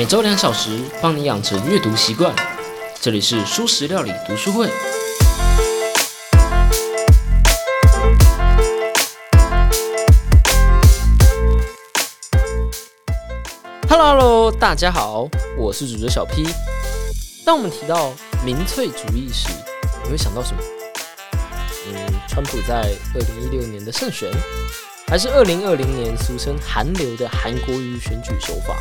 [0.00, 2.34] 每周两小时，帮你养成阅读习惯。
[3.02, 4.66] 这里是舒食料理读书会。
[13.90, 15.28] Hello，Hello，大家好，
[15.58, 16.48] 我是主角小 P。
[17.44, 19.50] 当我们提到民粹主义时，
[20.02, 20.62] 你会想到什么？
[21.92, 21.94] 嗯，
[22.26, 24.32] 川普在二零一六年的胜选，
[25.08, 28.78] 还是二零二零年俗称韩流的韩国瑜选举手法？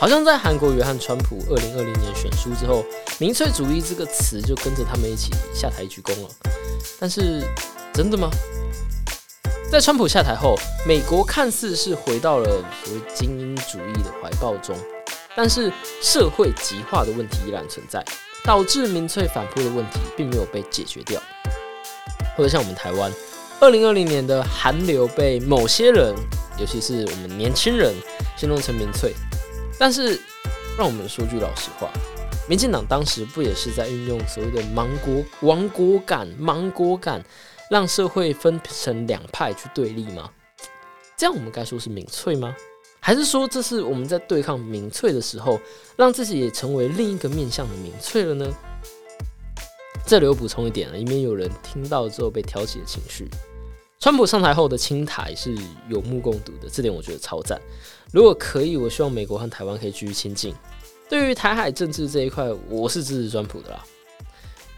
[0.00, 2.84] 好像在韩国约翰川普二零二零年选输之后，
[3.18, 6.28] 民粹主义这个词就跟着他们一起下台鞠躬了。
[7.00, 7.42] 但是，
[7.92, 8.28] 真的吗？
[9.70, 14.76] 在川普下台后，美国看似是回到了所谓精英主义的怀抱中，
[15.34, 18.04] 但是社会极化的问题依然存在，
[18.44, 21.20] 导致民粹反扑的问题并没有被解决掉。
[22.36, 23.10] 或者像我们台湾，
[23.60, 26.14] 二零二零年的韩流被某些人，
[26.58, 27.94] 尤其是我们年轻人，
[28.36, 29.14] 形容成民粹。
[29.78, 30.20] 但是，
[30.78, 31.90] 让我们说句老实话，
[32.48, 37.24] 民进党当时不也是在运用所谓的“芒果亡国感”、“芒果感”，
[37.70, 40.30] 让社会分成两派去对立吗？
[41.16, 42.54] 这样我们该说是民粹吗？
[43.00, 45.60] 还是说这是我们在对抗民粹的时候，
[45.96, 48.46] 让自己也成为另一个面向的民粹了呢？
[50.06, 53.28] 这里我补充一点了，以免有人听到之后被挑起的情绪。
[54.04, 55.56] 川普上台后的青台是
[55.88, 57.58] 有目共睹的，这点我觉得超赞。
[58.12, 60.54] 如果可以，我希望美国和台湾可以继续亲近。
[61.08, 63.82] 对于台海政治这一块，我是支持川普的啦。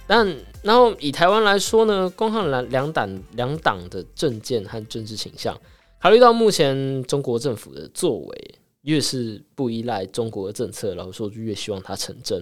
[0.06, 0.24] 但
[0.62, 5.60] 然后以台湾来说呢，光看两两党两党的政见和政治倾向，
[6.00, 12.40] 考虑到目前中国政府的作为，越是不依赖中国的政策，然后说就越希望它成真。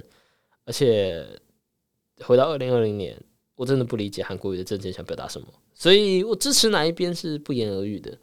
[0.67, 1.27] 而且
[2.21, 3.19] 回到二零二零年，
[3.55, 5.49] 我真的不理解韩国瑜的政见想表达什么。
[5.85, 8.19] 所以我支持哪一边是不言而喻的，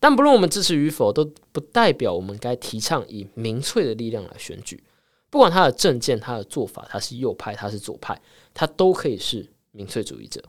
[0.00, 4.82] 但不论我们支持与否，都不代表我们该提倡以民粹的力量来选举。
[5.30, 8.20] 不管他的政见、他的做法，他是右派，他是左派，
[8.52, 10.42] 他都可以是民粹主义者。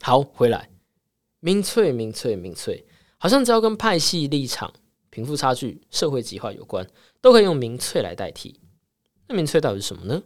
[0.00, 0.70] 好，回来，
[1.40, 2.86] 民粹、民粹、民粹，
[3.18, 4.72] 好像只要跟派系立场、
[5.10, 6.86] 贫富差距、社会极化有关，
[7.20, 8.60] 都可以用民粹来代替。
[9.26, 10.22] 那民粹到底是什么呢？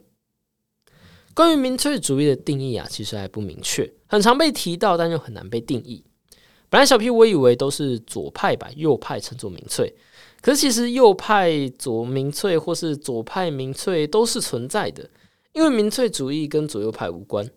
[1.41, 6.05] 关于民粹主义的定义啊，其实还不明确，很常被提到，但又很难被定义。
[6.69, 9.91] 本来小 P 我以为都是左派把右派称作民粹，
[10.39, 15.09] 可是其实右派左民粹或是左派民粹都是存在的，
[15.53, 17.49] 因为民粹主义跟左右派无关。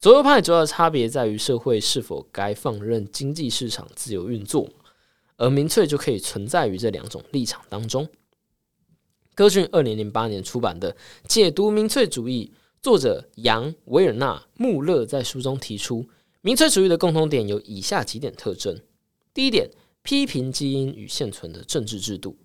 [0.00, 4.66] 左右派主要的差别在于社会是否该放任经济市场自由运作，
[5.36, 8.08] 而民粹就可以存在于这两种立场当中。
[9.34, 10.90] 歌俊二零零八年出版的
[11.28, 12.50] 《解读民粹主义》。
[12.82, 16.08] 作者杨维尔纳穆勒在书中提出，
[16.40, 18.80] 民粹主义的共同点有以下几点特征：
[19.34, 19.70] 第一点，
[20.02, 22.36] 批评基因与现存的政治制度；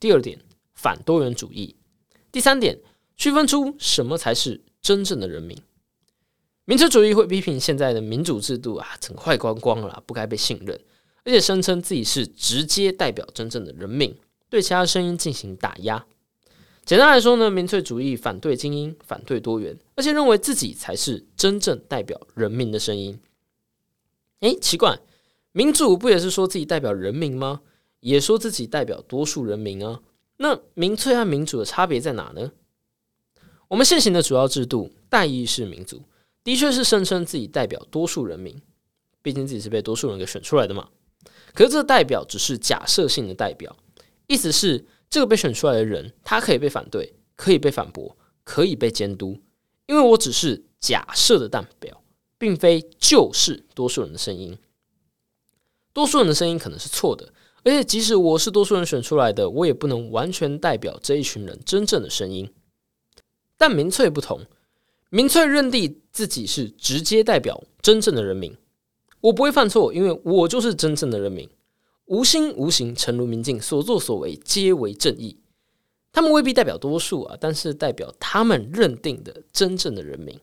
[0.00, 0.40] 第二点，
[0.72, 1.74] 反多元主义；
[2.32, 2.80] 第三点，
[3.18, 5.54] 区分出什么才是真正的人民。
[6.64, 10.80] 民粹主义会批评现在的民主制度啊，整坏光光了，不该被信任，
[11.22, 14.16] 而且声称自己是直接代表真正的人民，
[14.48, 16.06] 对其他声音进行打压。
[16.86, 23.18] 简单来说呢，民粹主义反对精英，反对多元，而且认为自己才是真正代表人民的声音。
[24.38, 25.00] 诶，奇怪，
[25.50, 27.62] 民主不也是说自己代表人民吗？
[27.98, 30.00] 也说自己代表多数人民啊？
[30.36, 32.52] 那民粹和民主的差别在哪呢？
[33.66, 36.00] 我们现行的主要制度代议式民主，
[36.44, 38.62] 的确是声称自己代表多数人民，
[39.22, 40.88] 毕竟自己是被多数人给选出来的嘛。
[41.52, 43.76] 可是这代表只是假设性的代表，
[44.28, 44.86] 意思是。
[45.08, 49.40] 这个被选出来的人，他可以被反对，可以被反驳，可以被监督，
[49.86, 52.02] 因为我只是假设的代表，
[52.36, 54.58] 并非就是多数人的声音。
[55.92, 57.32] 多数人的声音可能是错的，
[57.64, 62.52] 而且即使我是多数人选出来的，我也不能完全代表这一群人真正的声音。
[63.56, 64.40] 但民粹不同，
[65.08, 68.54] 民粹认定自己是直接代表真正的人民，
[69.22, 71.48] 我不会犯错，因为我就是真正的人民。
[72.06, 75.38] 无心无形，诚如明镜，所作所为皆为正义。
[76.12, 80.40] 他们未必代表多数啊，但是代表他们认定的真正的人民。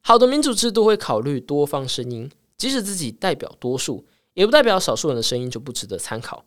[0.00, 4.04] 好的民主制度会考虑多方声音，即使自己代表多数，
[4.34, 6.44] 也不代表少数人的声音就不值得参考。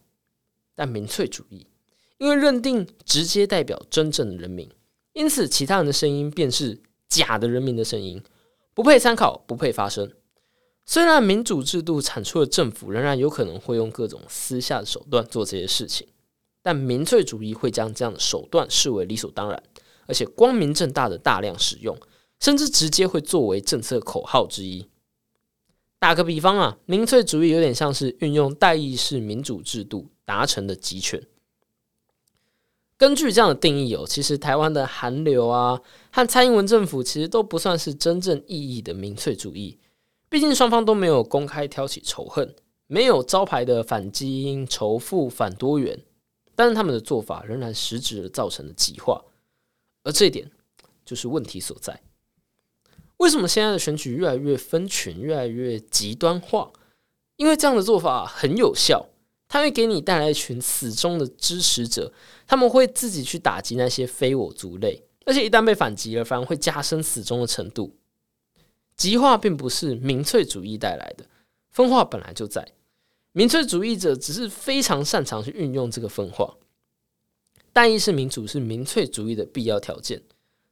[0.75, 1.65] 但民粹主义
[2.19, 4.69] 因为认定直接代表真正的人民，
[5.13, 8.21] 因此其他人的声音便是假的人民的声音，
[8.75, 10.11] 不配参考，不配发声。
[10.89, 16.07] 虽然民主制度产出的政府仍然有可能会用各种私下的手段做这些事情，
[16.63, 19.61] 但民粹主义会将这样的手段视为理所当然，
[20.05, 21.95] 而且光明正大的大量使用，
[22.39, 24.87] 甚至直接会作为政策口号之一。
[25.99, 31.21] 打个比方啊，民粹主义有点像是运用代议式民主制度达成的集权。
[32.97, 35.81] 根据这样的定义哦，其实台湾的韩流啊
[36.11, 39.77] 和蔡英文政府其实都不算是真正意义的民粹主义，
[40.29, 42.55] 毕竟双方都没有公开挑起仇恨，
[42.87, 46.03] 没有招牌的反基因、仇富、反多元，
[46.55, 49.23] 但是他们的做法仍然实质的造成了极化，
[50.03, 50.51] 而这一点
[51.05, 52.01] 就是问题所在。
[53.17, 56.71] 为什么现在的选举越来越分群、越来越极端化？
[57.37, 59.07] 因为这样的做法很有效，
[59.47, 62.11] 它会给你带来一群死忠的支持者，
[62.45, 67.95] 他们会自己去打击那些非我族类，而且一旦被反击了，反而会加深死忠的程度。
[68.97, 71.25] 极化并不是民粹主义带来的，
[71.69, 72.73] 分化本来就在。
[73.31, 76.57] 民粹主义者只是非常擅长去运用这个分化。
[77.71, 80.23] 单一式民主是民粹主义的必要条件，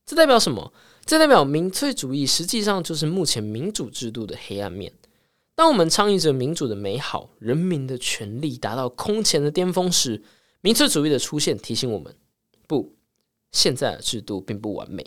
[0.04, 0.74] 这代表什么？
[1.06, 4.92] 这代表民粹主义实际上就是目前民主制度的黑暗面。
[5.54, 10.24] 当我们倡议着民主的美好、人民的权利达到空前的巅峰时，
[10.62, 12.16] 民粹主义的出现提醒我们：
[12.68, 12.95] 不，
[13.51, 15.06] 现在的制度并不完美，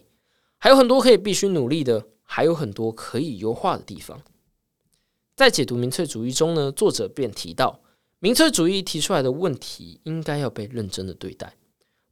[0.58, 4.20] 还有很多可以必须努力的，还有很多可以优化的地方。
[5.34, 7.80] 在解读民粹主义中呢，作者便提到，
[8.18, 11.54] 民粹主义提出来的问题应该要被认真的对待。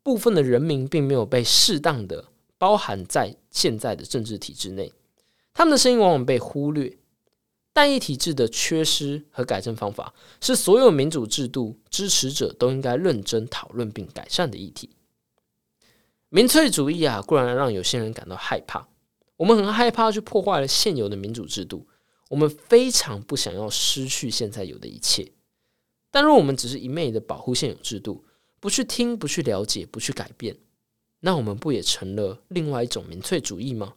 [0.03, 2.25] 部分的人民并没有被适当的。
[2.59, 4.91] 包含在现在的政治体制内，
[5.53, 6.97] 他们的声音往往被忽略。
[7.75, 14.89] 单一体制的缺失和改正方法，是所有民主制度支持者都应该认真讨论并改善的议题。
[16.31, 18.89] 民粹主义啊，固然让有些人感到害怕，
[19.37, 21.87] 我们很害怕去破坏了现有的民主制度，
[22.29, 25.33] 我们非常不想要失去现在有的一切。
[26.11, 28.25] 但若我们只是一昧的保护现有制度，
[28.61, 30.57] 不去听，不去了解，不去改变。
[31.21, 33.95] 那我们不也成了另外一种民粹主义吗？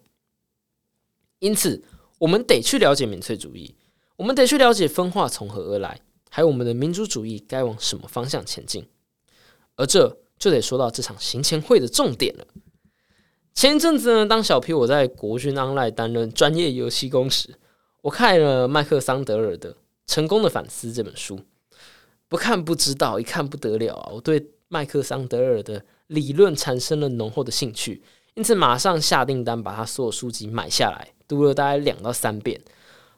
[1.40, 1.84] 因此，
[2.18, 3.76] 我们得去了解民粹主义，
[4.18, 8.86] 我们得去了解分化从何而来，还有我们的民主主义该往什么方向前进。
[9.76, 12.46] 而这就得说到这场行前会的重点了。
[13.60, 17.54] 前一阵子呢，当小 P 我在国军 online 担任专业游戏工时，
[18.02, 19.74] 我看了麦克桑德尔的
[20.08, 21.38] 《成功的反思》这本书，
[22.30, 24.12] 不看不知道，一看不得了啊！
[24.14, 28.02] 我对麦克桑德尔的理论产生了浓厚的兴趣，
[28.36, 32.62] 因此马上下订单把他所有书籍买下来，读了大概两到三遍，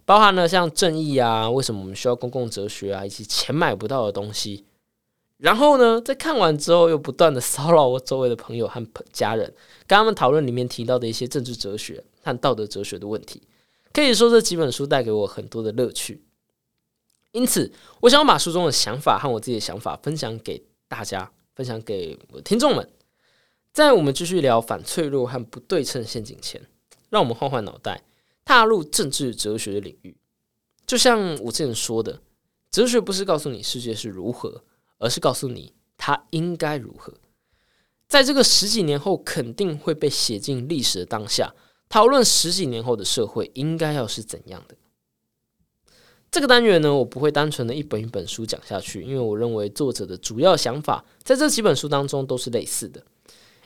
[0.05, 4.65] 包含了像正义啊，为什么我们需要公共哲学啊，以及钱买不到的东西。
[5.41, 9.51] 然后呢，在看完之后，又不断的骚扰我周围的朋友和家人，
[9.88, 13.41] 跟他们讨论里面提到的一些政治哲学和道德哲学的问题。
[13.91, 16.23] 可以说这几本书带给我很多的乐趣。
[17.31, 17.71] 因此，
[18.01, 21.31] 我想把书中的想法和我自己的想法分享给大家。
[21.53, 22.89] 分享给我听众们，
[23.73, 26.61] 在我们继续聊反脆弱和不对称陷阱前，
[27.09, 28.03] 让我们换换脑袋，
[28.45, 30.15] 踏入政治哲学的领域。
[30.87, 32.21] 就像我之前说的，
[32.71, 34.63] 哲学不是告诉你世界是如何，
[35.01, 37.13] 而是告诉你它应该如何。
[38.07, 41.53] 在这个十几年后肯定会被写进历史的当下，
[41.89, 44.75] 讨论十几年后的社会应该要是怎样的。
[46.30, 53.04] 这个单元呢，我不会单纯的一本一本书讲下去，因为我认为作者的主要想法在这几本书当中都是类似的，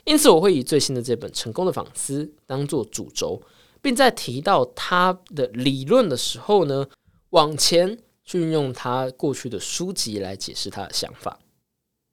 [0.04, 3.40] 因此我会以最新的这本《成功的反思》当做主轴，
[3.80, 6.86] 并在提到他的理论的时候呢，
[7.30, 11.38] 往前去运用他过去的书籍来解释他的想法。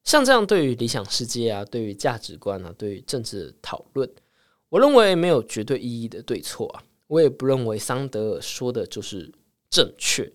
[0.05, 4.09] 像这样对于理想世界啊，对于价值观啊，对于政治的讨论，
[4.69, 9.33] 我认为没有绝对意义的对错啊，我也不认为桑德尔说的就是
[9.69, 10.31] 正确。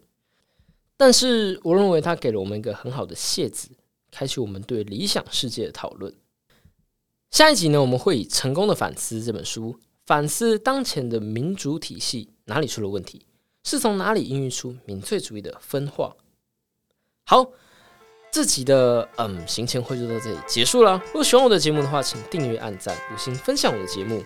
[0.96, 3.68] 但是，我认为他给了我们一个很好的谢子，
[4.10, 6.12] 开启我们对理想世界的讨论。
[7.30, 13.26] 下一集呢，我们会以《成功的反思》这本书反思当前的民主体系哪里出了问题，
[13.68, 16.16] 是从哪里孕育出民粹主义的分化。
[17.26, 17.50] 好，
[18.32, 20.98] 这集的嗯行前会就到这里结束了。
[21.08, 24.24] 如果喜欢我的节目的话，请订阅、按赞、五星分享我的节目。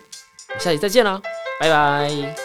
[0.49, 1.21] 我们下期再见啦，
[1.61, 2.42] 拜拜。